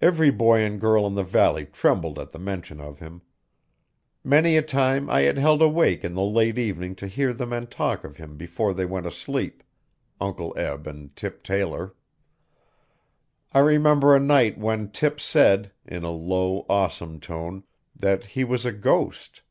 Every 0.00 0.30
boy 0.30 0.60
and 0.64 0.80
girl 0.80 1.06
in 1.06 1.14
the 1.14 1.22
valley 1.22 1.66
trembled 1.66 2.18
at 2.18 2.32
the 2.32 2.38
mention 2.38 2.80
of 2.80 3.00
him. 3.00 3.20
Many 4.24 4.56
a 4.56 4.62
time 4.62 5.10
I 5.10 5.20
had 5.28 5.36
held 5.36 5.60
awake 5.60 6.04
in 6.04 6.14
the 6.14 6.22
late 6.22 6.56
evening 6.56 6.94
to 6.94 7.06
hear 7.06 7.34
the 7.34 7.46
men 7.46 7.66
talk 7.66 8.02
of 8.02 8.16
him 8.16 8.38
before 8.38 8.72
they 8.72 8.86
went 8.86 9.04
asleep 9.04 9.62
Uncle 10.18 10.56
Eb 10.56 10.86
and 10.86 11.14
Tip 11.14 11.42
Taylor. 11.42 11.94
I 13.52 13.58
remember 13.58 14.16
a 14.16 14.20
night 14.20 14.56
when 14.56 14.90
Tip 14.90 15.20
said, 15.20 15.70
in 15.84 16.02
a 16.02 16.10
low 16.10 16.64
awesome 16.70 17.20
tone, 17.20 17.64
that 17.94 18.24
he 18.32 18.44
was 18.44 18.64
a 18.64 18.72
ghost. 18.72 19.42